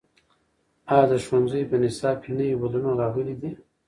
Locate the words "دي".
3.41-3.51